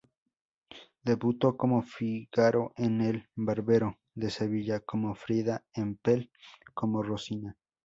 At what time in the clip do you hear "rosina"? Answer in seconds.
7.03-7.55